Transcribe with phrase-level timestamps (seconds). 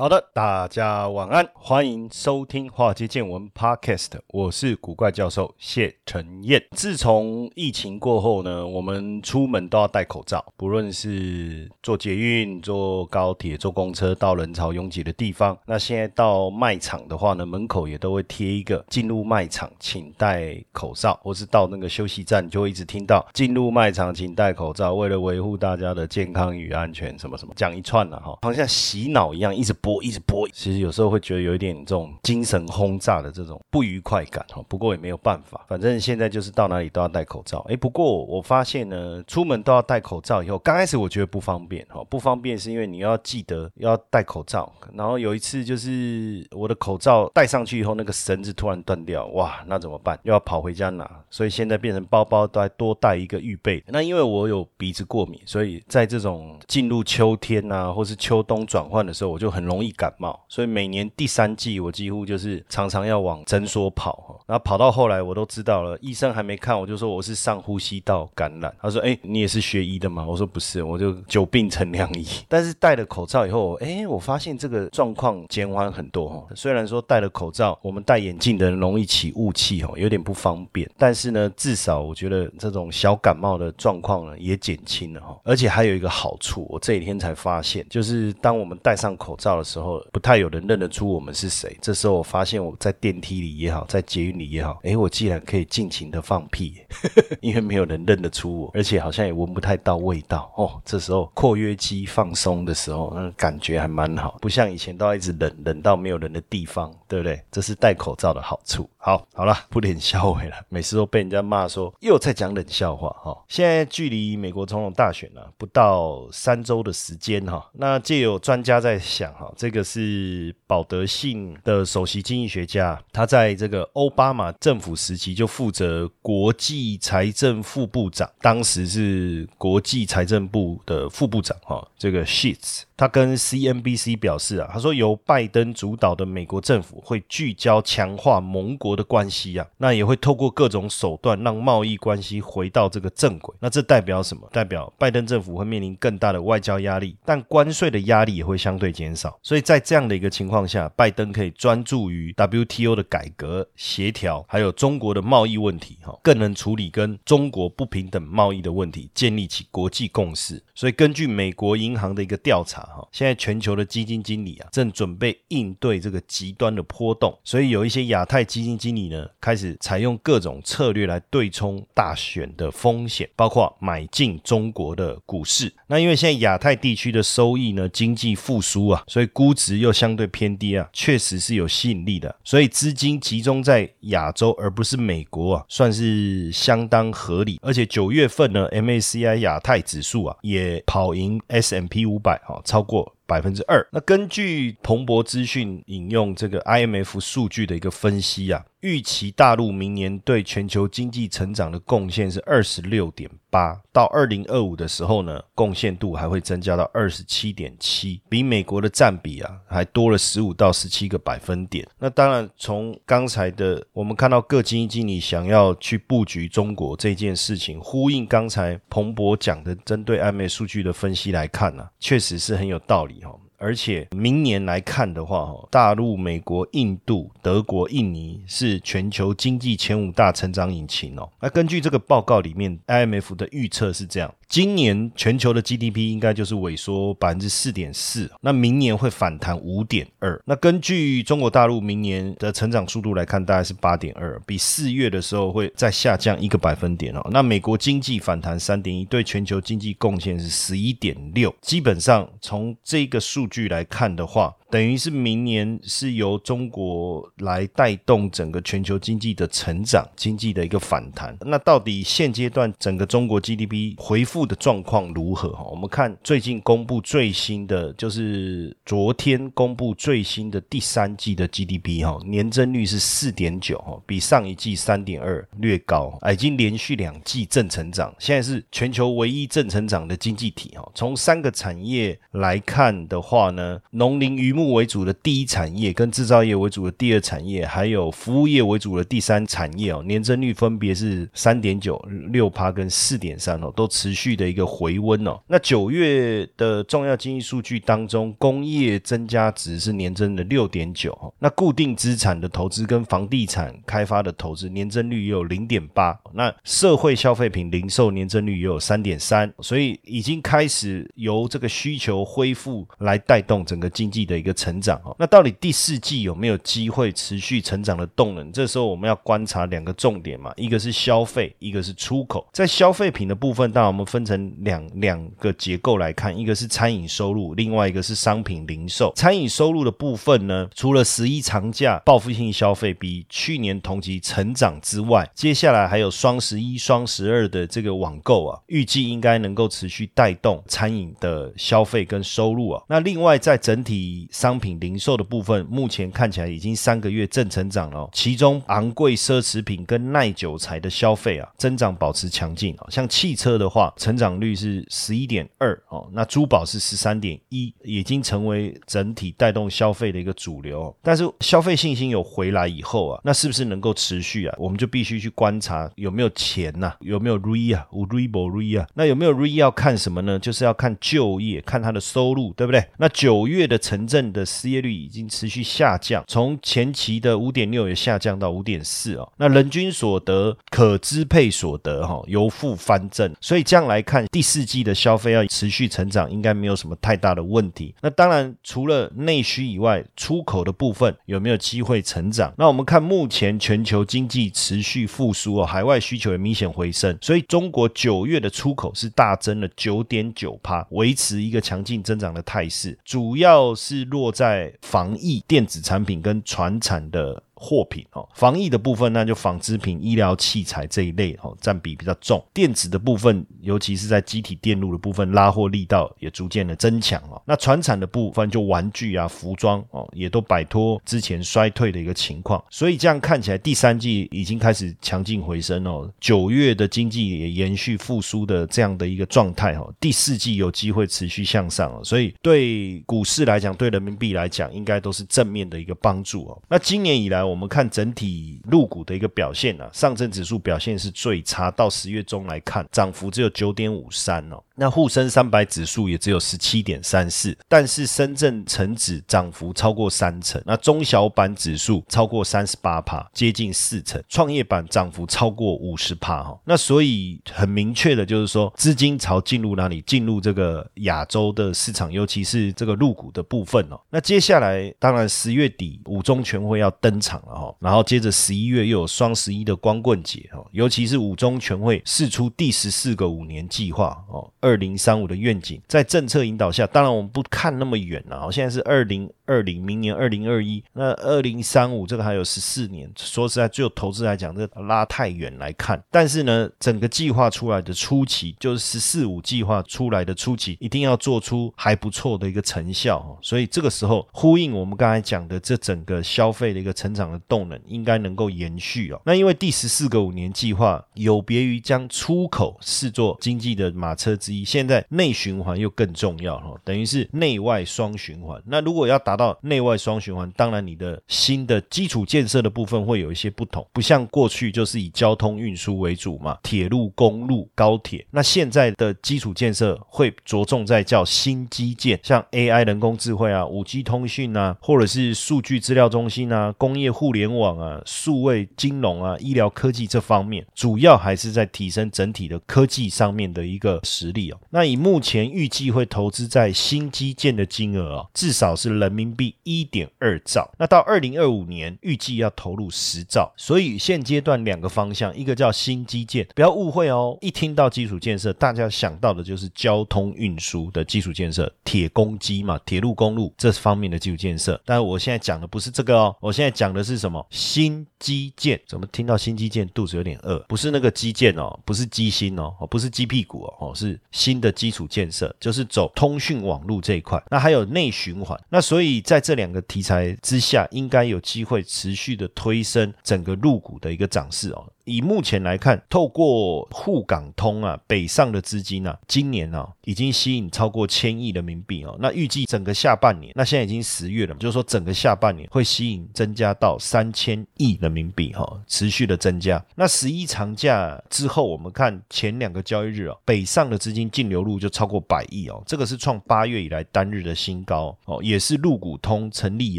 [0.00, 6.64] 好的，大家晚安，欢迎收听《华尔街见闻》Podcast，我是古怪教授谢承彦。
[6.70, 15.54] 自从疫情过后呢，我们出门都要戴口罩，不论是坐捷运、坐高铁、坐公车到人潮拥挤的地方。
[15.66, 29.89] 那现在到卖场的话呢，门口也都会贴一个“进入卖场请戴口罩”，或是到那个休息站就会一直听到“进入卖场请戴口罩”，为了维护大家的健康与安全，什么什么讲一串了哈，好像洗脑一样，一直播。
[30.02, 34.62] 一直播，其实有时候会觉得有一点这种精神轰炸的这种不愉快感哈。
[34.68, 37.64] 不过也没有办法，反正现在就是到哪里都要戴口罩。
[37.68, 44.72] 哎，不过我发现呢，出门都要戴口罩以后，刚开始我觉得不方便哈，不方便是因为你要记得要戴口罩。
[44.94, 50.18] 然后有一次就是我的口罩戴上去以后，那个绳子突然断掉，哇，那怎么办？
[50.24, 53.82] 又要跑回家拿，所以现在变成包包都要多带一个预备。
[53.88, 59.90] 那因为我有鼻子过敏，所以在这种进入秋天啊，或是秋冬转换的时候，我就很容容易。
[60.00, 70.24] 感冒，所以每年第三季我几乎就是常常要往诊所跑，然后跑到后来我都知道了，医生还没看我就说我是上呼吸道感染，他说哎你也是学医的吗？
[70.26, 72.26] 我说不是，我就久病成良医。
[72.48, 76.46] 但是戴了口罩以后，哎我发现这个状况减缓很多哈。
[76.54, 85.38] 虽然说戴了口罩，我们戴眼镜的人容易起雾气哈，有点不方便，但是呢至少我觉得这种小感冒的状况呢也减轻了哈。
[85.44, 89.69] 而且还有一个好处，我这几天才发现，就是当我们戴上口罩的时。
[89.70, 91.76] 时候不太有人认得出我们是谁。
[91.80, 96.74] 这时候我发现我在电梯里也好，在捷运里也好，诶，我竟然可以尽情的放屁，
[97.40, 100.80] 因为没有人认得出我，而且好像也闻不太到味道哦。
[100.84, 107.42] 这时候括约肌放松的时候，那感觉还蛮好，不像以前都要一直冷冷到没有人的地方，对不对？
[107.50, 108.88] 这是戴口罩的好处。
[108.96, 113.36] 好，好了，不冷笑话了，每次都被人家骂说又在讲冷笑话哈。
[113.48, 132.82] 现在距离美国总统大选呢不到三周的时间哈，那借有专家在想哈，这个是保德信的首席经济学家，他在这个奥巴马政府时期就负责国际财政副部长，当时是国际财政部的副部长哈，这个 Sheets。
[132.96, 143.54] 他跟 CNBC 表示啊，他说由拜登主导的美国政府会聚焦强化盟国的关系啊，那也会透过各种手段让贸易关系回到这个正轨。
[143.58, 144.46] 那这代表什么？
[144.52, 149.34] 代表拜登政府会面临更大的外交压力，但关税的压力也会相对减少。
[149.42, 160.62] 所以在这样的一个情况下，拜登可以专注于 WTO 的改革协调，还有中国的贸易问题，哈，更能处理跟中国不平等贸易的问题，建立起国际共识。
[160.74, 163.06] 所以根据美国银行的一个调查哈。
[163.12, 175.72] 现在全球的基金经理啊，正准备应对这个极端的波动，所以有一些亚太基金经理呢，开始采用各种策略来对冲大选的风险，包括买进中国的股市。
[175.88, 182.34] 那因为现在亚太地区的收益呢，经济复苏啊，所以估值又相对偏低啊，确实是有吸引力的。
[182.44, 187.58] 所以资金集中在亚洲而不是美国啊，算是相当合理。
[187.62, 193.86] 而且九月份呢，MACI 亚太指数啊，也跑赢 S M P 五百啊，超过百分之二。
[193.92, 198.64] 那根据彭博资讯引用这个 IMF 数据的一个分析啊。
[198.80, 211.86] 预期大陆明年对全球经济成长的贡献是二十六点八，到二零二五的时候呢，贡献度还会增加到二十七点七，比美国的占比啊还多了十五到十七个百分点。
[211.98, 223.34] 那当然，从刚才的我们看到各基金经理想要去布局中国这件事情，呼应刚才彭博讲的针对 IMF 数据的分析来看呢，确实是很有道理哈。
[223.58, 231.28] 而且明年来看的话，哈，大陆、美国、印度、德国、印尼是全球经济前五大成长引擎哦。
[231.40, 234.34] 那根据这个报告里面，IMF 的预测是这样。
[234.50, 240.42] 今年全球的 GDP 应该就是萎缩百分之四点四，那明年会反弹五点二。
[240.44, 247.24] 那根据中国大陆明年的成长速度来看，大概是八点二，比四月的时候会再下降一个百分点哦。
[247.30, 251.54] 那美国经济反弹三点一，对全球经济贡献是十一点六。
[251.60, 261.36] 基本上从这个数据来看的话，等于是明年是由中国来带动整个全球经济的成长、经济的一个反弹。
[261.40, 265.50] 那到底现阶段整个中国 GDP 回复的状况如何？
[265.50, 280.88] 哈，我们看最近公布最新的，就是昨天公布最新的第三季的 GDP 哈，年增率是四点九哈，比上一季三点二略高，已经连续两季正成长，现在是全球唯一正成长的经济体哈。
[280.94, 295.38] 从三个产业来看的话呢，农林渔牧为主的第一产业，跟制造业为主的第二产业，还有服务业为主的第三产业哦，年增率分别是三点九、六趴跟四点三哦，都持续的一个回温哦。
[295.46, 315.14] 那九月的重要经济数据当中，工业增加值是年增的六点九哦，那固定资产的投资跟房地产开发的投资年增率也有零点八，那社会消费品零售年增率也有三点三，所以已经开始由这个需求恢复来带动整个经济的一个成长哦。
[315.18, 318.50] 那到底第四季有没有机会持续成长的动能？
[318.52, 322.46] 这时候我们要观察两个重点嘛，一个是消费，一个是出口。
[322.52, 329.12] 在消费品的部分，当然我们分成两两个结构来看，一个是餐饮收入，另外一个是商品零售。
[329.14, 342.82] 餐饮收入的部分呢，除了十一长假报复性消费比去年同期成长之外，接下来还有双十一、双十二的这个网购啊，预计应该能够持续带动餐饮的消费跟收入啊。
[342.88, 352.86] 那另外在整体商品零售的部分，目前看起来已经三个月正成长了，其中昂贵奢侈品跟耐久材的消费啊，增长保持强劲啊。
[352.88, 360.96] 像汽车的话，成长率是十一点二哦，那珠宝是十三点一，已经成为整体带动消费的一个主流。
[361.02, 364.56] 但是消费信心有回来以后啊，那是不是能够持续啊？
[364.58, 368.88] 我们就必须去观察有没有钱呐，有没有 re 啊，无 re 不 re 啊？
[368.94, 370.38] 那有没有 re 要看什么呢？
[370.38, 372.82] 就是要看就业，看他的收入，对不对？
[372.96, 379.32] 那九月的城镇的失业率已经持续下降，从前期的五点六也下降到五点四哦。
[379.36, 387.94] 那人均所得、可支配所得哈由负翻正，所以这样来看，第四季的消费要持续成长，应该没有什么太大的问题。
[388.00, 392.52] 那当然，除了内需以外，出口的部分有没有机会成长？
[392.58, 407.44] 那我们看目前全球经济持续复苏哦，海外需求也明显回升，所以中国九月的出口是大增了九点九帕，维持一个强劲增长的态势，主要是落在防疫、电子产品跟船产的。
[407.62, 412.42] 货品哦，防疫的部分那就纺织品、医疗器材这一类哦，占比比较重。
[412.54, 417.40] 电子的部分，尤其是在机体电路的部分，拉货力道也逐渐的增强哦。
[417.44, 422.64] 那船产的部分，就玩具啊、服装哦，也都摆脱之前衰退的一个情况。
[422.70, 426.10] 所以这样看起来，第三季已经开始强劲回升哦。
[426.18, 429.92] 九月的经济也延续复苏的这样的一个状态哦。
[430.00, 432.00] 第四季有机会持续向上哦。
[432.02, 436.62] 所以对股市来讲，对人民币来讲，应该都是正面的一个帮助哦。
[436.66, 444.62] 那今年以来，我们看整体入股的一个表现啊，上证指数表现是最差，到十月中来看，涨幅只有九点五三哦。
[444.76, 456.58] 那沪深三百指数也只有十七点三四，但是深圳成指涨幅超过三成，那中小板指数超过三十八帕，接近四成，创业板涨幅超过五十帕哈。
[456.64, 460.00] 那所以很明确的就是说，资金潮进入哪里？
[460.02, 464.00] 进入这个亚洲的市场，尤其是这个入股的部分哦。
[464.08, 474.50] 那接下来当然十月底五中全会要登场了哈，然后接着十一月又有双十一的光棍节哦，尤其是五中全会释出第十四个五年计划哦。
[474.60, 478.50] 二零三五的愿景，在政策引导下，当然我们不看那么远了。
[478.50, 483.10] 现在是二零二零，明年二零二一，那二零三五这个还有十四年。
[483.16, 486.00] 说实在，就投资来讲，这拉太远来看。
[486.08, 493.36] 但是呢，整个计划出来的初期，就是十四五计划出来的初期，一定要做出还不错的一个成效。
[493.42, 499.20] 所以这个时候呼应我们刚才讲的这整个消费的一个成长的动能，应该能够延续哦。
[499.26, 504.64] 那因为第十四个五年计划有别于将出口视作经济的马车之一。
[504.64, 508.62] 现在内循环又更重要哈，等于是内外双循环。
[508.66, 518.26] 那如果要达到内外双循环，当然你的新的基础建设的部分会有一些不同，不像过去就是以交通运输为主嘛，铁路、公路、高铁。
[518.30, 534.60] 那现在的基础建设会着重在叫新基建，像 AI 人工智慧啊、五 G 通讯啊，或者是数据资料中心啊、工业互联网啊、数位金融啊、医疗科技这方面，主要还是在提升整体的科技上面的一个实力哦。
[534.68, 540.68] 那以目前预计会投资在新基建的金额啊，至少是人民民币一点二兆。
[540.78, 547.38] 那到二零二五年预计要投入十兆，所以现阶段两个方向，一个叫新基建，不要误会哦。
[547.40, 554.80] 一听到基础建设，大家想到的就是交通运输的基础建设，铁公基嘛，铁路、公路这方面的基础建设。
[554.84, 557.46] 但是我现在讲的不是这个哦，我现在讲的是什么？
[557.50, 558.80] 新基建。
[558.86, 560.58] 怎么听到新基建肚子有点饿？
[560.68, 567.42] 不是那个基建哦，不是基心哦，哦，不是鸡屁股哦，哦，是新的基础建设，就是走通讯网络这一块。
[567.50, 568.58] 那还有内循环。
[568.68, 574.86] 那所以在这两个题材之下，应该有机会持续的推升整个入股的一个涨势哦。
[575.10, 582.16] 以目前来看，透过沪港通啊，北上的资金啊，今年啊已经吸引超过千亿人民币哦。
[582.20, 589.84] 那预计整个下半年，那现在已经十月了，就是说整个下半年会吸引增加到三千亿人民币哈，持续的增加。
[589.96, 599.98] 那十一长假之后，我们看前两个交易日哦，北上的资金净流入就超过百亿哦，这个是创八月以来单日的新高哦，也是陆股通成立以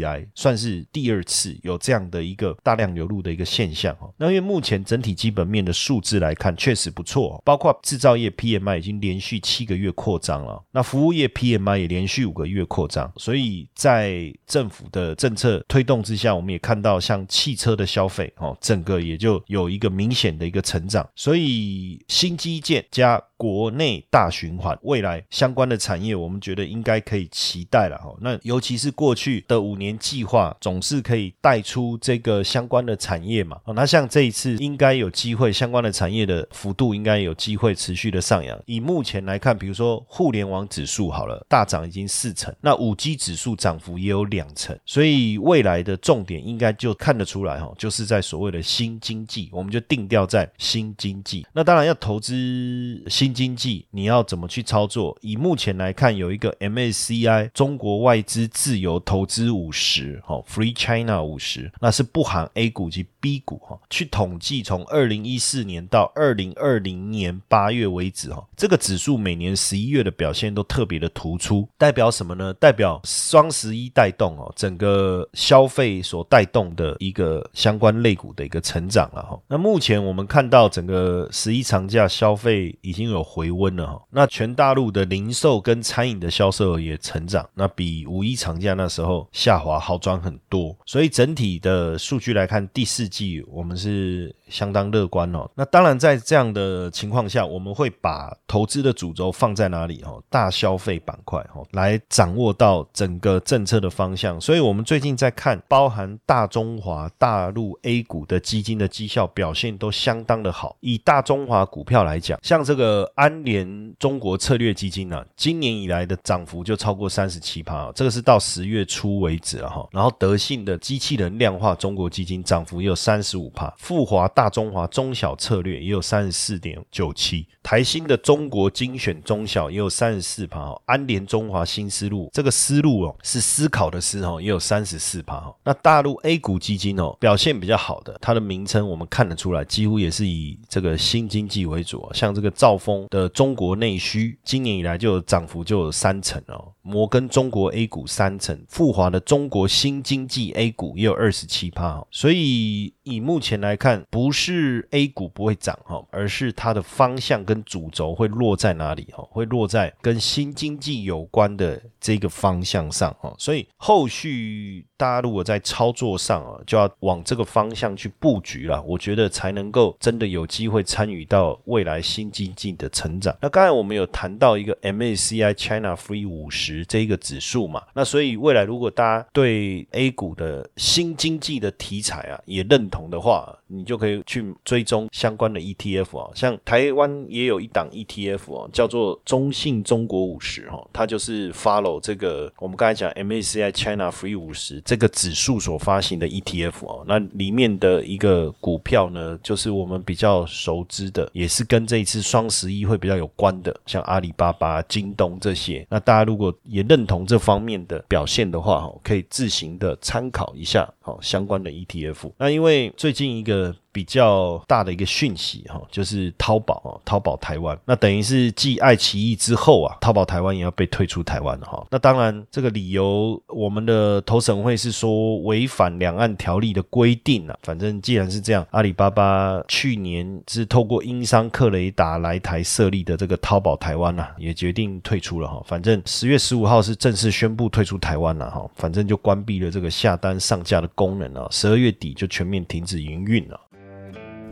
[0.00, 4.10] 来算是第二次有这样的一个大量流入的一个现象哦。
[4.16, 23.20] 那因为目前整体基本面的数字来看，确实不错，包括制造业 PMI 已经连续七个月扩张了，那服务业 PMI 也连续五个月扩张，所以在政府的政策推动之下，我们也看到像汽车的消费哦，整个也就有一个明显的一个成长，所以新基建加。
[23.42, 28.14] 国内大循环，未来相关的产业，我们觉得应该可以期待了哈。
[28.20, 33.58] 那尤其是过去的五年计划，总是可以带出这个相关的产业嘛。
[33.74, 38.56] 那像这一次，应该有机会，相关的产业的幅度应该有机会持续的上扬。
[38.66, 51.44] 以目前来看，比如说互联网指数好了，大涨已经四成，那五 G 指数涨幅也有两成，所以未来的重点应该就看得出来哈，就是在所谓的新经济，我们就定调在新经济。
[51.52, 53.32] 那当然要投资新。
[53.32, 55.16] 经济你要怎么去操作？
[55.22, 72.54] 以目前来看，有一个 MACI 中国外资自由投资五十，哈，Free China 五十，那是不含 A 股及 B 股，哈，去统计从从二零一四年到二零二零年八月为止，哈，这个指数每年十一月的表现都特别的突出，代表什么呢？
[72.54, 79.38] 代表双十一带动哦，整个消费所带动的一个相关类股的一个成长了，哈。
[79.48, 83.22] 那目前我们看到整个十一长假消费已经有。
[83.32, 95.50] 回温了哈，那全大陆的零售跟餐饮的销售额也成长，那比五一长假那时候下滑好转很多，所以整体的数据来看，第四季我们是相当乐观哦。
[95.56, 100.22] 那当然在这样的情况下，我们会把投资的主轴放在哪里哦？
[100.30, 104.40] 大消费板块哦，来掌握到整个政策的方向。
[104.40, 110.76] 所以我们最近在看，包含大中华大陆 A 股的基金的绩效表现都相当的好。
[110.80, 113.10] 以大中华股票来讲，像这个。
[113.14, 119.86] 安联中国策略基金呢，今年以来的涨幅就超过三十七趴，这个是到十月初为止了哈。
[119.92, 135.52] 然后德信的机器人量化中国基金涨幅也有三十五趴，富华大中华中小策略也有三十四点九七，台新的中国精选中小也有三十四趴，安联中华新思路这个思路哦是思考的思哦，也有三十四趴。
[135.64, 143.06] 那大陆 A 股基金哦表现比较好的，它的名称我们看得出来，几乎也是以这个新经济为主，像这个兆丰。
[143.10, 172.92] 的中国内需今年以来就涨幅就有三成哦，摩根中国 A 股三成，富华的中国新经济 A 股也有二十七趴，所以以目前来看，不是 A 股不会涨哈，而是它的方向跟主轴会落在哪里哈，会落在跟新经济有关的这个方向上哈，所以后续大家如果在操作上啊，就要往这个方向去布局了，我觉得才能够真的有机会参与到未来新经济的。
[172.92, 173.34] 成长。
[173.40, 177.82] 那刚才我们有谈到一个 MACI China Free 五十这一个指数嘛？
[177.94, 186.30] 那所以未来如果大家对 A 股的新经济的题材啊也认同的话，你就可以去追踪相关的 ETF 啊。
[186.34, 197.04] 像台湾也有一档 ETF 哦，叫做中信中国五十哈，它就是 follow 这个我们刚才讲 MACI China Free 五十这个指数所发行的 ETF 哦。
[197.08, 202.82] 那里面的一个股票呢，就是我们比较熟知的，也是跟这一次双十一。
[202.82, 205.86] 会比较有关的，像阿里巴巴、京东这些。
[205.88, 212.32] 那大家如果也认同这方面的表现的话，哈，可以自行的参考一下，好相关的 ETF。
[212.36, 221.86] 那因为最近一个 to 比较大的一个讯息哈，就是淘宝哦，淘宝台湾，那等于是继爱奇艺之后啊，淘宝台湾也要被退出台湾了哈。
[221.90, 227.56] 那当然，这个理由我们的投审会是说违反两岸条例的规定啊。
[227.62, 235.62] 反正既然是这样，阿里巴巴去年是透过英商克雷达来台设立的这个淘宝台湾呐，也决定退出了哈。
[235.66, 238.66] 反正十月十五号是正式宣布退出台湾了哈。
[238.74, 243.60] 反正就关闭了这个下单上架的功能啊，十二月底就全面停止营运了。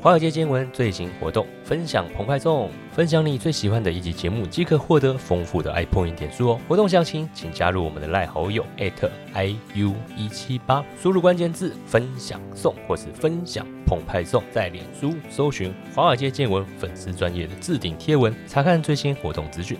[0.02, 6.60] 华尔街见闻最新活动，分享澎湃送，分享你最喜欢的一集节目，即可获得丰富的 iPoint 点数哦。
[6.66, 19.76] 活动详情请加入我们的赖好友 @iu 一七八，输入关键字分享送或是分享澎湃送，在脸书搜寻华尔街见闻粉丝专业的置顶贴文，查看最新活动资讯。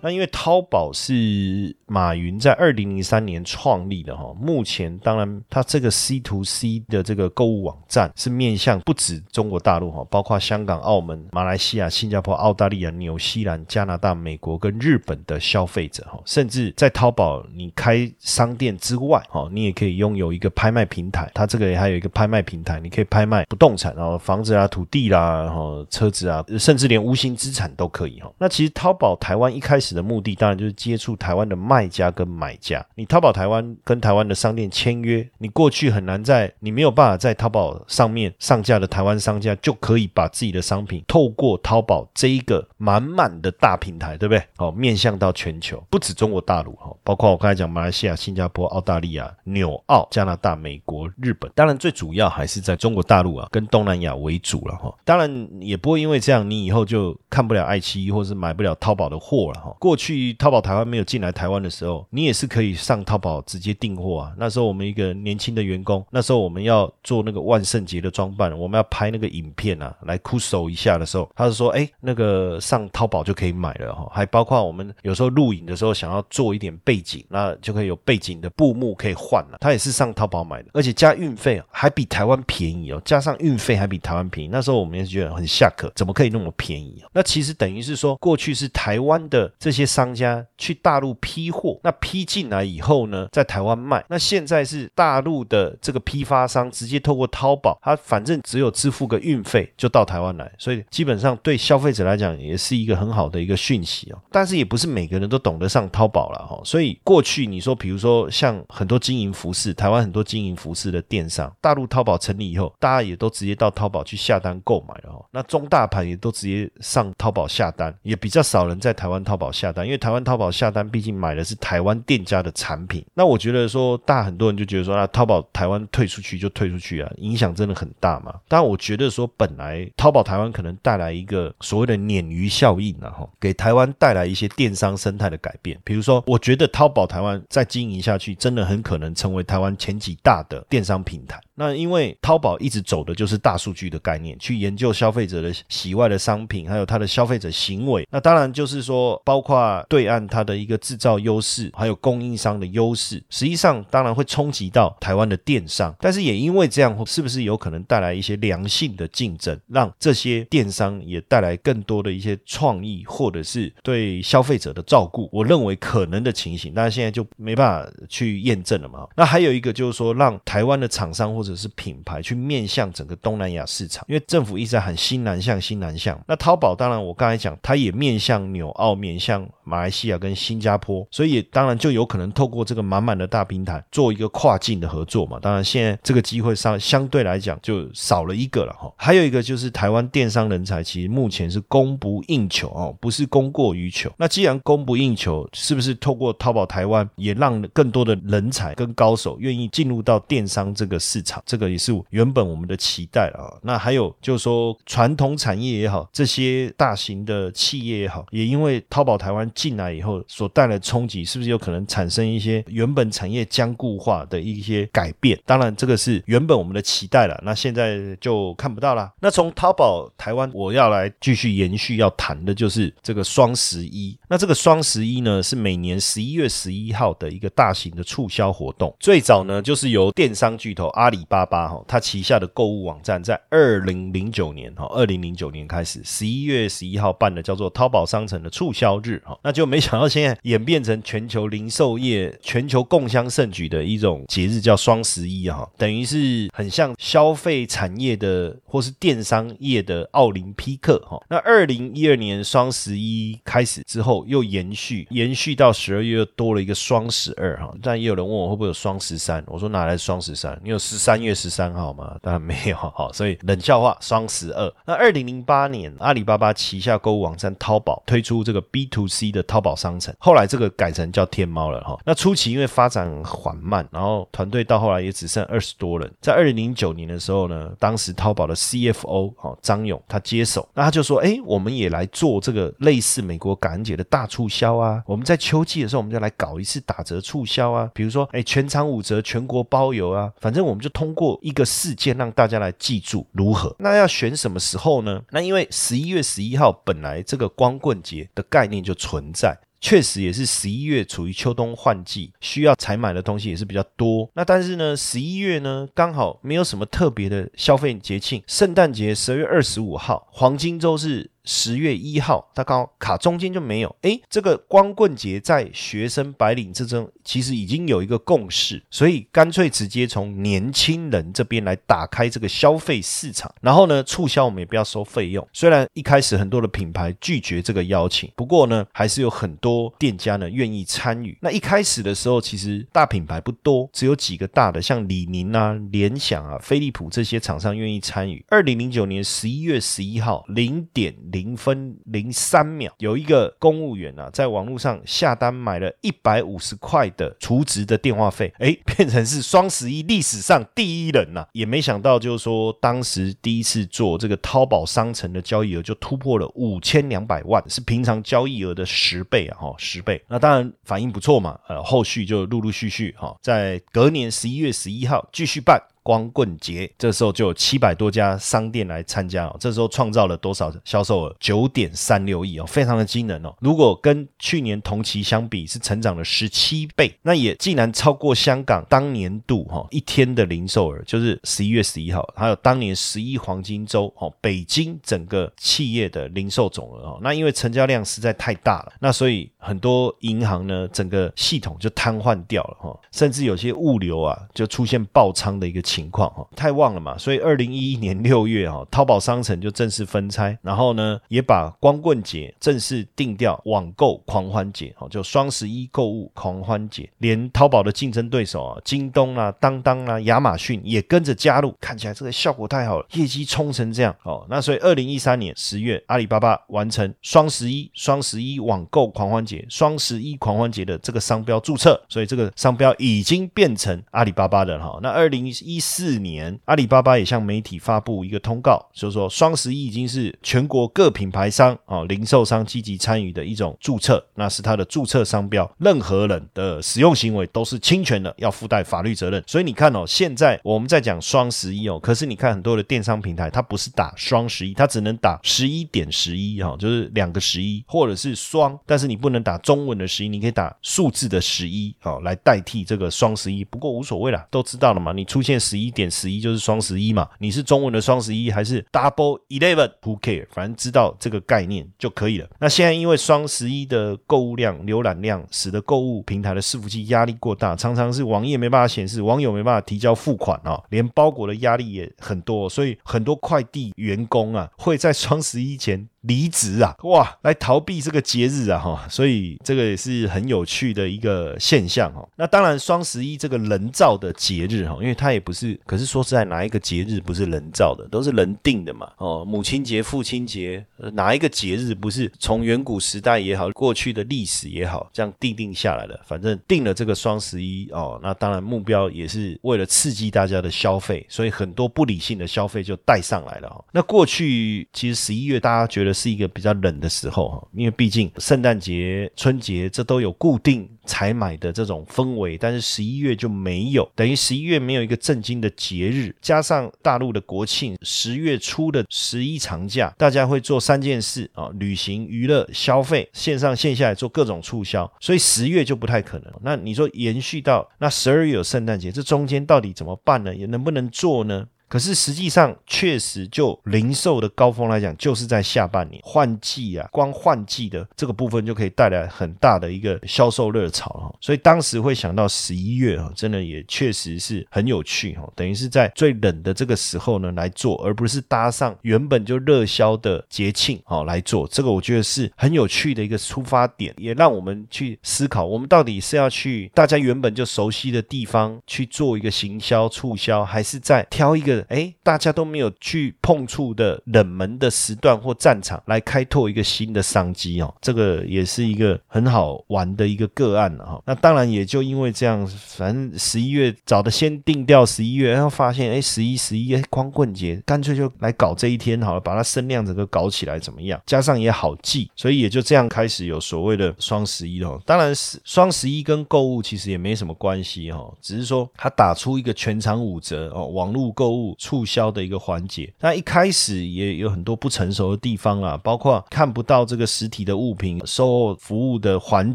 [0.00, 28.30] 那因为淘宝是马云在二零零三年创立的哈，目前当然它这个 C to C 的这个购物网站是面向不止中国大陆哈，包括香港、澳门、马来西亚、新加坡、澳大利亚、纽西兰、加拿大、美国跟日本的消费者哈，甚至在淘宝你开商店之外哈，你也可以拥有一个拍卖平台，它这个还有一个拍卖平台，你可以拍卖不动产，然后房子啊、土地啦、然后车子啊，甚至连无形资产都可以哈。
[28.38, 29.87] 那其实淘宝台湾一开始。
[29.94, 32.84] 的目的当然就是接触台湾的卖家跟买家。
[32.94, 44.42] 你淘宝台湾跟台湾的商店签约，你过去很难在你没有办法在淘宝上面上架的台湾商家就可以把自己的商品透过淘宝这一个满满的大平台，对不对？
[44.58, 51.50] 哦，面向到全球，不止中国大陆哈，包括我刚才讲马来西亚、新加坡、澳大利亚、纽澳、加拿大、美国、日本。
[51.54, 54.94] 当然最主要还是在中国大陆啊，跟东南亚为主了哈。
[55.04, 59.74] 当然也不会因为这样，你以后就看不了爱奇艺或是买不了淘宝的货了哈。
[59.78, 64.32] 过去淘宝台湾没有进来台湾的时候，你也是可以上淘宝直接订货啊。
[64.36, 74.08] 那时候我们一个年轻的员工，那时候我们要做那个万圣节的装扮，我们要拍那个影片啊，来酷手一下的时候，他是说，哎，那个上淘宝就可以买了哈。
[74.12, 79.58] 还包括我们有时候录影的时候想要做一点背景，那就可以有背景的布幕可以换了。
[79.60, 84.50] 他也是上淘宝买的，而且加运费还比台湾便宜哦，加上运费还比台湾便宜。
[84.50, 87.02] 那时候我们也是觉得很下可，怎么可以那么便宜？
[87.12, 94.02] 那其实等于是说，过去是台湾的这些商家去大陆批货，那批进来以后呢，在台湾卖。
[94.08, 104.18] 那现在是大陆的这个批发商直接透过淘宝，他反正只有支付个运费就到台湾来，所以基本上对消费者来讲也是一个很好的一个讯息哦。
[104.32, 106.58] 但是也不是每个人都懂得上淘宝了哈。
[106.64, 115.22] 所以过去你说，比如说像很多经营服饰，台湾很多经营服饰的电商，大陆淘宝成立以后，大家也都直接到淘宝去下单购买了哈。
[115.30, 119.52] 那中大盘也都直接上淘宝下单，也比较少人在台湾淘宝。
[119.58, 123.04] 下单，因为台湾淘宝下单，毕竟买的是台湾店家的产品。
[123.14, 128.34] 那我觉得说，大很多人就觉得说，那淘宝台湾退出去就退出去啊，影响真的很大嘛。
[128.46, 135.78] 但，我觉得说，本来淘宝台湾可能带来一个所谓的鲶鱼效应啊，哈，给台湾带来一些电商生态的改变。
[135.82, 141.40] 比如说，我觉得淘宝台湾再经营下去，真的很可能成为台湾前几大的电商平台。
[141.54, 148.06] 那因为淘宝一直走的就是大数据的概念，去研究消费者的喜外的商品，还有他的消费者行为。
[148.12, 149.47] 那当然就是说，包括
[149.88, 155.94] 对岸它的一个制造优势，还有供应商的优势，实际上当然会冲击到台湾的电商。
[156.00, 165.28] 但是也因为这样，是不是有可能带来一些良性的竞争，让这些电商也带来更多的一些创意，或者是对消费者的照顾？
[165.32, 169.06] 我认为可能的情形，但是现在就没办法去验证了嘛。
[169.16, 176.18] 那还有一个就是说，让台湾的厂商或者是品牌去面向整个东南亚市场，因为政府一直在喊新南向、新南向。
[176.26, 185.38] 那淘宝当然我刚才讲，它也面向纽澳、面向 그냥 马来西亚跟新加坡，所以当然就有可能透过这个满满的大平台做一个跨境的合作嘛。
[185.40, 188.92] 当然现在这个机会上相对来讲就少了一个了哈。
[188.96, 194.10] 还有一个就是台湾电商人才其实目前是供不应求哦，不是供过于求。
[194.16, 201.42] 那既然供不应求，是不是透过淘宝台湾也让更多的人才跟高手愿意进入到电商这个市场？
[201.44, 203.52] 这个也是原本我们的期待啊。
[203.62, 215.38] 那还有就是说，传统产业也好，这些大型的企业也好，也因为淘宝台湾进来以后所带来的冲击，是不是有可能产生一些原本产业僵固化的一些改变？
[215.44, 217.38] 当然，这个是原本我们的期待了。
[217.44, 219.12] 那现在就看不到了。
[219.20, 224.16] 那从淘宝台湾，我要来继续延续要谈的就是这个双十一。
[224.28, 228.94] 那这个双十一呢，是每年十一月十一号的一个大型的促销活动。
[228.98, 231.18] 最早呢，就是由电商巨头阿里。
[231.28, 239.38] 巴巴哈，它旗下的购物网站在二零零九年哈，二零零九年开始，十一月十一号办的叫做淘宝商城的促销日哈。
[239.48, 251.18] 那就没想到现在演变成全球零售业、全球共襄盛举的一种节日，叫双十一哈，等于是很像消费产业的或是电商业的奥林匹克哈。
[251.30, 257.74] 那二零一二年双十一开始之后，又延续延续到十二月，又多了一个双十二哈。
[257.80, 260.60] 但也有人问我会不会有双十三，我说哪来双十三？
[260.62, 262.18] 你有十三月十三号吗？
[262.20, 263.10] 当然没有哈。
[263.14, 264.70] 所以冷笑话，双十二。
[264.84, 271.98] 那二零零八年，阿里巴巴旗下购物网站淘宝推出这个 B to C 的淘宝商城，后来这个改成叫天猫了哈。
[272.04, 276.10] 那初期因为发展缓慢，然后团队到后来也只剩二十多人。
[276.20, 285.02] 在二零零九年的时候呢，当时淘宝的 CFO 哈张勇他接手，那他就说：哎，我们也来做这个类似美国感恩节的大促销啊。
[285.06, 287.90] 我们在秋季的时候，我们就来搞一次打折促销啊。
[287.94, 290.32] 比如说，哎，全场五折，全国包邮啊。
[290.40, 293.74] 反正我们就通过一个事件让大家来记住如何。
[293.78, 295.22] 那要选什么时候呢？
[295.30, 299.58] 那因为十一月十一号本来这个光棍节的概念就存在。
[299.80, 304.28] 确实也是十一月处于秋冬换季，需要采买的东西也是比较多。
[304.34, 311.30] 那但是呢，十一月呢刚好没有什么特别的消费节庆，圣诞节十二月二十五号，黄金周是。
[311.48, 313.96] 十月一号，他刚好卡中间就没有。
[314.02, 323.50] 哎，这个光棍节在学生白领之中其实已经有一个共识，所以干脆直接从年轻人这边来打开这个消费市场。
[323.62, 325.48] 然后呢，促销我们也不要收费用。
[325.54, 331.38] 虽然一开始很多的品牌拒绝这个邀请，不过呢，还是有很多店家呢愿意参与。
[331.40, 338.44] 那一开始的时候，其实大品牌不多，只有几个大的，像李宁啊、联想啊、飞利浦这些厂商愿意参与。
[338.50, 341.37] 二零零九年十一月十一号零点零。
[341.38, 351.46] 零分零三秒，有一个公务员啊，在网络上下单买了一百五十块的储值的电话费，哎，变成是双十一历史上第一人呐！
[351.52, 359.54] 也没想到，就是说当时第一次做这个淘宝商城的交易额就突破了五千两百万，是平常交易额的十倍啊！
[359.60, 360.20] 哈，十倍。
[360.28, 365.80] 那当然反应不错嘛，呃，后续就陆陆续续哈，在隔年十一月十一号继续办。
[366.08, 369.54] 光棍节，这时候就有七百多家商店来参加哦。
[369.60, 371.36] 这时候创造了多少销售额？
[371.38, 373.54] 九点三六亿哦，非常的惊人哦。
[373.60, 387.18] 如果跟去年同期相比，是成长了十七倍，那也竟然超过香港当年度哈一天的零售额，就是十一月十一号，还有当年十一黄金周哦，北京整个企业的零售总额哦。
[387.20, 395.97] 那因为成交量实在太大了，那所以很多银行呢，整个系统就瘫痪掉了哈，甚至有些物流啊，就出现爆仓的一个情。
[395.98, 425.77] 情况哈太旺了嘛，所以二零一一年六月哈，淘宝商城就正式分拆，然后呢也把光棍节正式定掉网购狂欢节，哦，就双十一购物狂欢节，连淘宝的竞争对手啊，京东啊、当当啊、亚马逊也跟着加入，看起来这个效果太好了，业绩冲成这样哦，那所以二零一三年十月，阿里巴巴完成双十一双十一网购狂欢节双十一狂欢节的这个商标注册，所以这个商标已经变成阿里巴巴的哈，那二零一。
[425.78, 439.42] 四年，阿里巴巴也向媒体发布一个通告，就是说双十一已经是全国各品牌商啊、零售商积极参与的一种注册，那是它的注册商标，任何人的使用行为都是侵权的，要附带法律责任。
[439.46, 453.64] 所以你看哦，现在我们在讲双十一哦，可是你看很多的电商平台，它不是打双十一，它只能打十一点十一哈，就是两个十一，或者是双，但是你不能打中文的十一，你可以打数字的十一哦，来代替这个双十一。
[453.64, 455.78] 不过无所谓啦，都知道了嘛，你出现十。
[455.78, 457.28] 一点十一就是双十一嘛？
[457.38, 460.46] 你是中文的双十一还是 Double Eleven？Who care？
[460.50, 462.48] 反正知道这个概念就可以了。
[462.58, 476.08] 那现在因为双十一的购物量、浏览量，使得购物平台的伺服器压力过大，常常是网页没办法显示，网友没办法提交付款啊，连包裹的压力也很多，所以很多快递员工啊会在双十一前。
[476.22, 482.28] 离职啊，哇，来逃避这个节日啊，哈，所以这个也是很有趣的一个现象哈。
[482.34, 489.08] 那当然，双十一这个人造的节日哈，因为它也不是，可是说实在，哪一个节日不是人造的，都是人定的嘛。
[489.18, 496.20] 哦，母亲节、父亲节，哪一个节日不是从远古时代也好，过去的历史也好，这样定定下来的？
[496.26, 503.84] 反正定了这个双十一哦，那当然目标也是为了刺激大家的消费，所以很多不理性的消费就带上来了哈。
[503.92, 506.07] 那过去其实十一月大家觉得。
[506.12, 526.52] 是一个比较冷的时候哈，因为毕竟圣诞节、春节这都有固定采买的这种氛围，但是十一月就没有，等于十一月没有一个正经的节日，加上大陆的国庆，十月初的十一长假，大家会做三件事啊：旅行、娱乐、消费，线上线下来做各种促销，所以十月就不太可能。
[526.62, 530.54] 那你说延续到那十二月有圣诞节，这中间到底怎么办呢？
[530.54, 531.66] 也能不能做呢？
[531.88, 541.34] 可是实际上确实就零售的高峰来讲，就是在下半年换季啊，光换季的这个部分就可以带来很大的一个销售热潮哈。
[541.40, 551.66] 所以当时会想到十一月哈，真的也确实是很有趣哈，等于是在最冷的这个时候呢来做，而不是搭上原本就热销的节庆哦来做。
[551.68, 567.94] 这个我觉得是很有趣的一个出发点，也让我们去思考，我们到底是要去大家原本就熟悉的地方去做一个行销促销，还是在挑一个哎大家都没有去碰触的冷门的时段或战场来开拓一个新的商机哦？
[568.00, 571.22] 这个也是一个很好玩的一个个案了哈。
[571.26, 581.20] 那当然也就因为这样，反正十一月早的先定掉十一月，然后发现哎十一十一哎光棍节，干脆就来搞这一天好了，把它声量整个搞起来怎么样？
[581.26, 585.00] 加上也好记，所以也就这样开始有所谓的双十一哦。
[585.04, 593.12] 当然是双十一跟购物其实也没什么关系哈，只是说它打出一个全场五折哦，网络购物促销的一个环节。
[593.20, 599.74] 那一开始也有很多不成熟的地方啊，包括看不到这个实体的物品、售后服务的环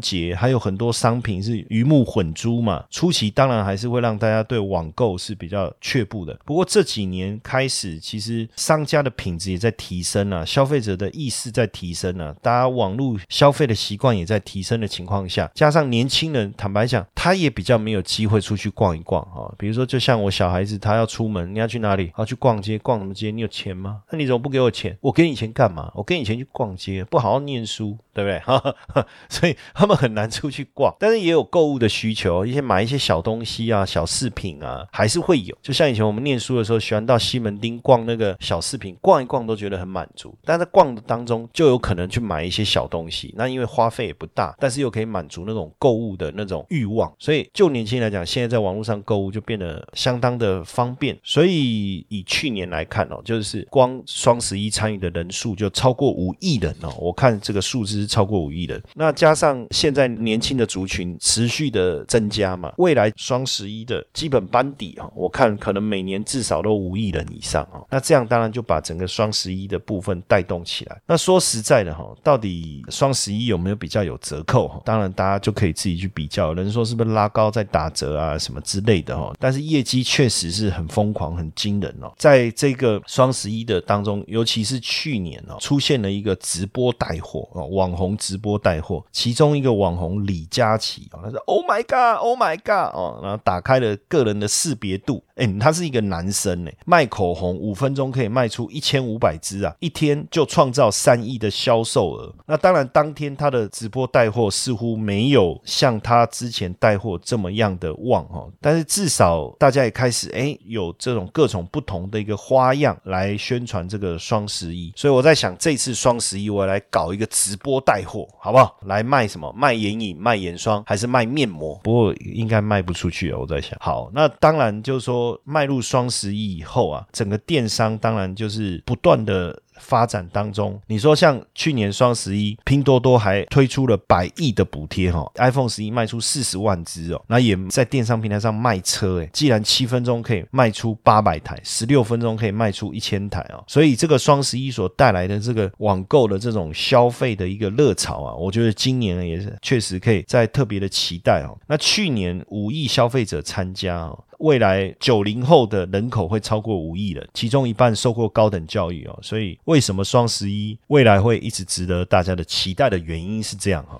[0.00, 2.84] 节，还有很多商品是鱼目混珠嘛。
[2.90, 6.38] 初期当然还是会让大家对网购是比较却步的。
[6.44, 19.52] 不过这几年开始，其实商家的品质也在提升啊，消费者的意识在提升啊，大家网络消费的习惯也在提升的情况下，加上年轻人，坦白讲，他也比较没有机会出去逛一逛啊。
[19.58, 22.10] 比如说，就像我小孩子，他要出门，你要去哪里？
[22.14, 23.30] 好去逛街，逛什么街？
[23.30, 24.02] 你有钱吗？
[24.10, 24.96] 那你怎么不给我钱？
[25.02, 25.92] 我给你钱干嘛？
[25.94, 28.38] 我给你钱去逛街，不好好念书，对不对？
[28.40, 28.74] 哈
[29.28, 35.56] 所以他们很难出去逛，但是也有购物的需求，一些买一些小东西啊、小饰品啊，还是会有。
[35.60, 40.34] 就像以前我们念书的时候，喜欢到西门町逛那个小饰品，逛一逛都觉得很满足。
[40.44, 47.12] 但在逛的当中，就有可能去买一些小东西，那因为花费也不大，但是又可以满足那种购物的那种欲望。
[47.18, 51.18] 所以就年轻人来讲，现在在网络上购物就变得相当的方便。
[51.22, 56.92] 所以以去年来看哦，就是光双十一参与的人数就超过五亿人哦。
[56.98, 58.82] 我看这个数字超过五亿人。
[58.94, 67.86] 那加上现在年轻的族群持续的增加嘛，未来双十一的基本班底哈，我看可能每年至少都五亿人以上哦。
[67.90, 71.00] 那这样当然就把整个双十一的部分带动起来。
[71.06, 74.82] 那说实在的哈，到底双十一有没有比较有折扣？
[74.84, 79.32] 当然大家就可以自己去比较，有人说是不是拉高在打折啊什么之类的哈。
[79.38, 82.12] 但是业绩确实是很疯狂、很惊人哦。
[82.16, 102.34] 在这个双十一的当中，尤其是去年哦，出现了一个直播带货哦，网红直播带货，其中一个网红李佳琦哦，他说 Oh my God，Oh my God 哦，然后打开了个人的识别度，哎，他是一个男生呢，卖口红五分钟可以卖出一千五百支啊，一天就创造三亿的销售额。
[102.46, 114.92] 那当然，当天他的直播带货似乎没有像他之前带货这么样的旺哦，但是至少大家也开始哎有这种各种不同的一个花样来宣传这个双十一。
[114.96, 118.76] 所以我在想，这次双十一我来搞一个直播带货，好不好？
[118.82, 119.52] 来卖什么？
[119.56, 121.80] 卖眼影、卖眼霜，还是卖面膜？
[121.82, 123.40] 不过应该卖不出去哦。
[123.40, 129.60] 我在想，好，那当然就是说，迈入双十一以后啊，整个电商当然就是不断的。
[129.78, 151.56] 发展当中，你说像去年双十一，拼多多还推出了百亿的补贴哈，iPhone 十一卖出四十万只哦，那也在电商平台上卖车诶，既然七分钟可以卖出八百台，十六分钟可以卖出一千台哦，所以这个双十一所带来的这个网购的这种消费的一个热潮啊，我觉得今年也是确实可以在特别的期待哦。
[151.66, 154.23] 那去年五亿消费者参加哦。
[154.44, 163.98] 未来九零后的人口会超过五亿人，其中一半受过高等教育哦，所以为什么双十一未来会一直值得大家的期待的原因是这样哈。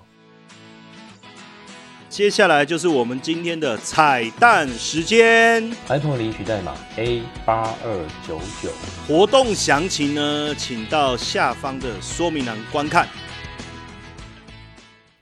[2.07, 8.69] 接下来就是我们今天的彩蛋时间，iPhone 领取代码 A 八二九九，
[9.07, 13.07] 活动详情呢，请到下方的说明栏观看。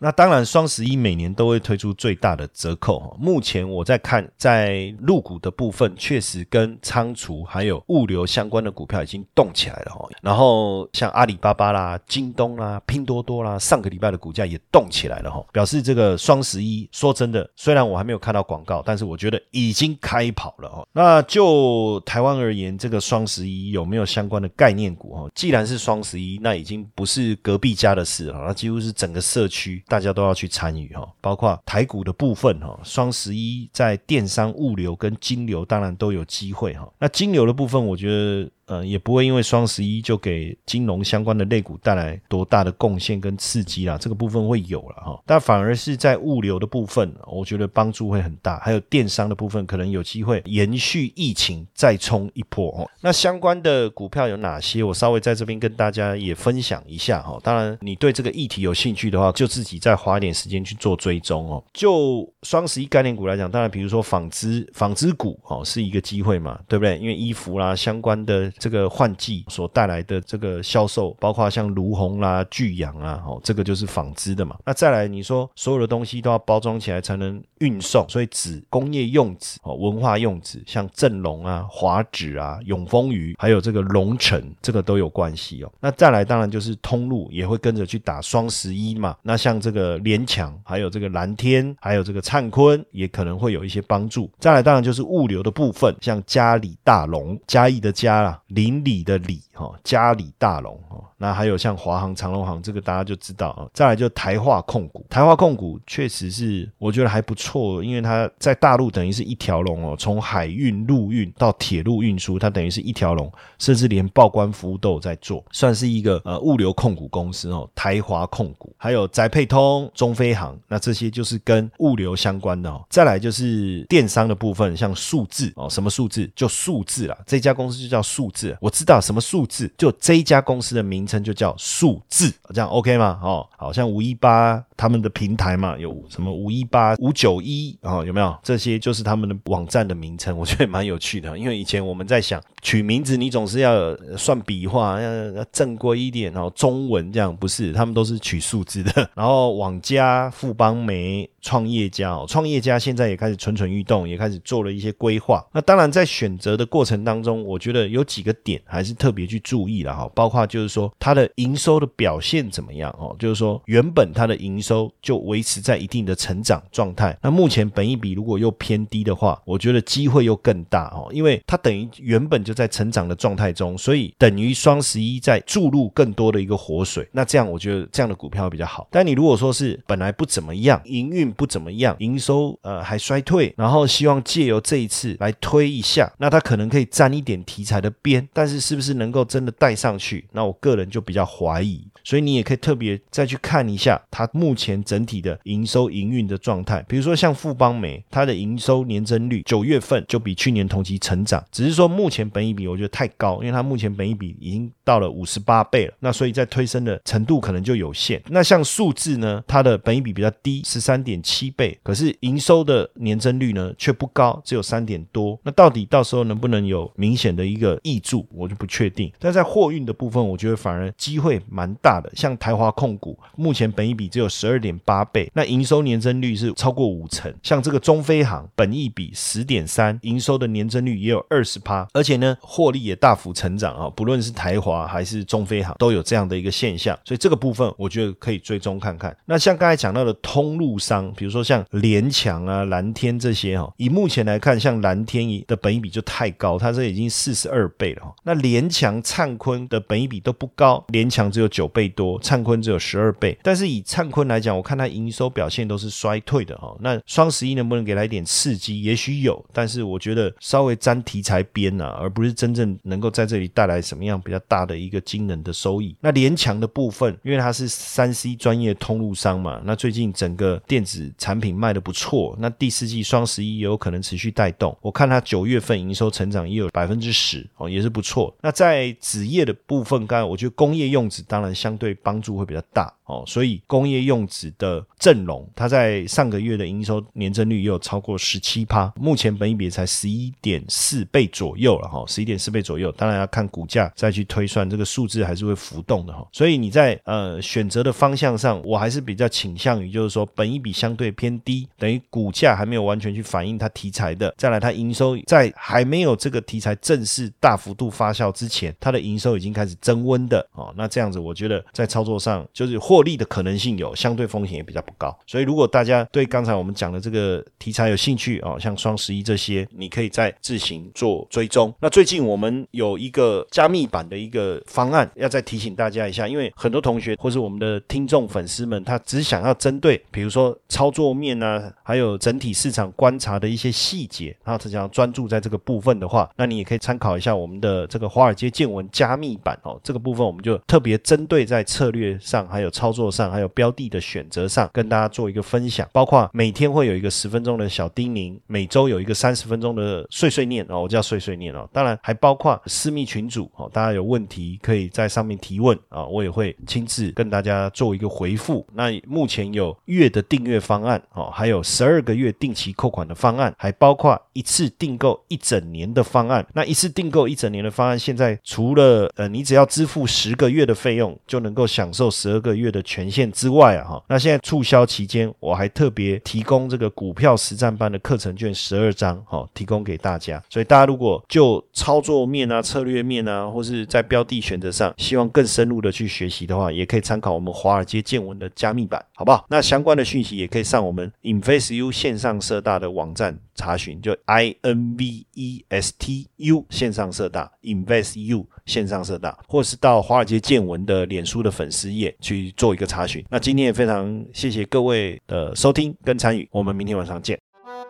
[0.03, 3.15] 那当然，双十一每年都会推出最大的折扣哈。
[3.17, 10.05] 目前我在看，在入股的部分，确实跟仓储还有物流相关的股票已经动起来了哈。
[10.21, 20.85] 然后像阿里巴巴啦、京东啦、拼多多啦，上个礼拜的股价也动起来了哈，表示这个双十一，说真的，虽然我还没有看到广告，但是我觉得已经开跑了哈。
[20.91, 25.31] 那就台湾而言，这个双十一有没有相关的概念股哈？
[25.33, 29.81] 既然是双十一，那已经不是隔壁家的事了，那几乎是整个社区。
[29.93, 36.91] 大家都要去参与哈，包括台股的部分哈，双十一在电商、物流跟金流当然都有机会哈。
[36.97, 52.89] 那金流的部分，我觉得呃，也不会因为双十一就给金融相关的类股带来多大的贡献跟刺激啦，这个部分会有了哈，但反而是在物流的部分，我觉得帮助会很大，还有电商的部分可能有机会延续疫情再冲一波哦。
[53.01, 54.83] 那相关的股票有哪些？
[54.83, 57.39] 我稍微在这边跟大家也分享一下哈。
[57.43, 61.63] 当然，你对这个议题有兴趣的话，就自己再花一点时间去做追踪哦。
[61.73, 66.97] 就双十一概念股来讲，当然比如说纺织纺织股哦是一个机会嘛，对不对？
[66.97, 74.57] 因为衣服啦相关的这个换季所带来的这个销售，包括像卢红啦、巨阳啊，哦这个就是纺织的嘛。
[74.65, 85.71] 那再来你说所有的东西都要包装起来才能运送，所以纸工业用纸哦文化用纸，像正龙啊、华纸啊、永丰余，还有这个龙城，这个都有关系哦。
[85.79, 89.15] 那再来当然就是通路也会跟着去打双十一嘛。
[89.21, 94.29] 那像这个联强，还有这个蓝天，还有这个灿坤，也可能会有一些帮助。
[94.39, 101.03] 再来当然就是物流的部分，像嘉里大龙、嘉义的嘉啦、邻里的里哈、嘉里大龙哦。
[101.17, 103.67] 那还有像华航、长隆航，这个大家就知道啊。
[103.73, 117.69] 再来就台化控股，台化控股确实是我觉得还不错，因为它在大陆等于是一条龙哦，从海运、陆运到铁路运输，它等于是一条龙，甚至连报关服务都有在做，算是一个呃物流控股公司哦。
[117.73, 122.83] 台华控股，还有宅配通、中飞航，那这些就是跟物流相关的哦。
[122.89, 128.57] 再来就是电商的部分，像数字哦，什么数字就数字啦，这家公司就叫数字。
[128.59, 133.19] 我知道什么数数字，就这一家公司的名称就叫数字，这样 OK 吗？
[133.21, 138.37] 哦，好像五一八他们的平台嘛，有什么五一八、五九一啊，有没有？
[138.41, 141.37] 这些就是他们的网站的名称，我觉得蛮有趣的。
[141.37, 149.09] 因为以前我们在想取名字，你总是要算笔画，要要正规一点哦，中文这样不是，他们都是取数字的。
[149.13, 155.45] 然后网家、富邦媒、创业家哦，创业家现在也开始蠢蠢欲动，也开始做了一些规划。
[155.51, 177.07] 那当然在选择的过程当中，我觉得有几个点还是特别去注意了哈，包括就是说它的营收的表现怎么样哦，就是说原本它的营收就维持在一定的成长状态，那目前本益比如果又偏低的话，我觉得机会又更大哦，因为它等于原本就在成长的状态中，所以等于双十一在注入更多的一个活水。
[177.11, 178.87] 那这样我觉得这样的股票比较好。
[178.91, 190.25] 但你如果说是本来不怎么样，营运不怎么样，营收呃还衰退，然后希望借由这一次来推一下，那它可能可以沾一点题材的边，但是是不是能够真的带上去？
[190.31, 191.85] 那我个人就比较怀疑。
[192.03, 208.21] 所以你也可以特别再去看一下它目前整体的营收营运的状态，比如说像富邦美，它的营收年增率九月份就比去年同期成长，只是说目前本益比我觉得太高，因为它目前本益比已经到了五十八倍了，那所以在推升的程度可能就有限。
[208.27, 215.39] 那像数字呢，它的本益比比较低，十三点七倍，可是营收的年增率呢却不高，只有三点多。
[215.43, 219.09] 那到底到时候能不能有明显的一个益注，我就不确定。
[219.19, 222.11] 但在货运的部分，我觉得反而机会蛮大的。
[222.15, 227.33] 像台华控股，目前本益比只有十二点八倍，那营收年增率是超过五成。
[227.41, 233.89] 像这个中飞航，本益比十点三，营收的年增率也有二十趴，而且呢，获利也大幅成长啊。
[233.95, 239.15] 不论是台华还是中飞航，都有这样的一个现象，所以这个部分我觉得可以追踪看看。
[239.25, 248.13] 那像刚才讲到的通路商，比如说像联强啊、蓝天这些哈，以目前来看，像蓝天的本益比就太高，它这已经四十二倍了哈。
[248.23, 253.37] 那联强、灿坤的本益比都不高，联强只有九倍多，灿坤只有十二倍。
[253.43, 256.75] 但是以灿坤来讲，我看它营收表现都是衰退的哈。
[256.79, 258.81] 那双十一能不能给它一点刺激？
[258.81, 265.95] 也许有，但是我觉得稍微沾题材边啊，而不是真正能够在这里带来什么样比较大的一个惊人的收益。
[265.99, 274.75] 那联强的部分，因为它是三 C 专业通路商嘛，那最近整个电子产品卖的不错，那第四季双十一也有可能持续带动。
[274.81, 278.33] 我看它九月份营收成长也有百分之十哦，也是不错。
[278.41, 282.93] 那在纸业的部分，刚才我觉得工业用纸当然相对帮助会比较大。
[283.13, 296.27] 哦，所以工业用纸的阵容，它在上个月的营收年增率也有超过十七趴，目前本益比才十一点四倍左右了哈，十一点四倍左右，当然要看股价再去推算这个数字还是会浮动的哈。
[296.31, 315.15] 所以你在呃选择的方向上，我还是比较倾向于就是说本益比相对偏低，等于股价还没有完全去反映它题材的，再来它营收在还没有这个题材正式大幅度发酵之前，它的营收已经开始增温的哦，那这样子我觉得在操作上就是获利的可能性有，相对风险也比较不高。
[315.27, 321.73] 所以如果大家对刚才我们讲的这个题材有兴趣哦，像双十一这些，你可以再自行做追踪。
[321.79, 339.79] 那最近我们有一个加密版的一个方案，要再提醒大家一下，因为很多同学或是我们的听众粉丝们，他只想要针对比如说操作面啊，还有整体市场观察的一些细节，然后他想要专注在这个部分的话，那你也可以参考一下我们的这个华尔街见闻加密版哦。
[339.83, 345.87] 这个部分我们就特别针对在策略上，还有操作上，还有标的的选择上，跟大家做一个分享。
[345.93, 351.65] 包括每天会有一个十分钟的小叮咛，每周有一个三十分钟的碎碎念哦，我叫碎碎念哦。
[351.71, 358.67] 当然还包括私密群组哦，大家有问题可以在上面提问啊，我也会亲自跟大家做一个回复。
[358.73, 366.45] 那目前有月的订阅方案哦，还有十二个月定期扣款的方案，还包括一次订购一整年的方案。
[366.53, 380.43] 那一次订购一整年的方案，现在除了呃，你只要支付十个月的费用，就能够享受十二个月的权限之外啊，哈，那现在促销期间，我还特别提供这个股票实战班的课程卷十二张，哈，提供给大家。
[380.49, 389.45] 所以大家如果就操作面啊、策略面啊，或是在标的选择上，希望更深入的去学习的话，也可以参考我们华尔街见闻的加密版，好不好？
[389.49, 403.23] 那相关的讯息也可以上我们 InvestU 线上社大的网站查询，就 I N V E S T U 线上社大 InvestU 线上社大，或是到华尔街见闻的脸书的粉丝页去做一个查询。
[403.29, 407.37] 那今天也非常谢谢各位的收听跟参与，我们明天晚上见。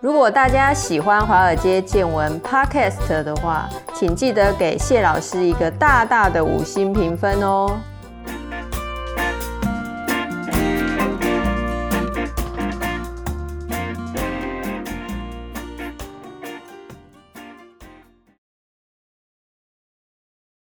[0.02, 7.80] 如果大家喜欢华尔街见闻 Podcast 的话，请记得给谢老师一个大大的五星评分哦。